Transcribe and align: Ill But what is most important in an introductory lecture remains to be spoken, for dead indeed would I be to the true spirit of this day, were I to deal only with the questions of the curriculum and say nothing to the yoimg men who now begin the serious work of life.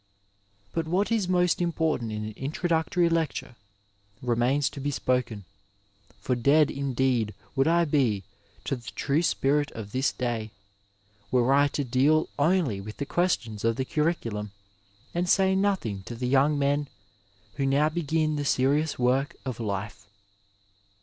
Ill 0.01 0.71
But 0.73 0.87
what 0.87 1.11
is 1.11 1.29
most 1.29 1.61
important 1.61 2.11
in 2.11 2.25
an 2.25 2.31
introductory 2.35 3.07
lecture 3.07 3.55
remains 4.19 4.67
to 4.71 4.79
be 4.79 4.89
spoken, 4.89 5.45
for 6.19 6.33
dead 6.35 6.71
indeed 6.71 7.35
would 7.55 7.67
I 7.67 7.85
be 7.85 8.23
to 8.63 8.75
the 8.75 8.89
true 8.95 9.21
spirit 9.21 9.69
of 9.73 9.91
this 9.91 10.11
day, 10.11 10.49
were 11.29 11.53
I 11.53 11.67
to 11.67 11.83
deal 11.83 12.29
only 12.39 12.81
with 12.81 12.97
the 12.97 13.05
questions 13.05 13.63
of 13.63 13.75
the 13.75 13.85
curriculum 13.85 14.53
and 15.13 15.29
say 15.29 15.53
nothing 15.53 16.01
to 16.05 16.15
the 16.15 16.33
yoimg 16.33 16.57
men 16.57 16.87
who 17.57 17.67
now 17.67 17.87
begin 17.89 18.37
the 18.37 18.43
serious 18.43 18.97
work 18.97 19.35
of 19.45 19.59
life. 19.59 20.07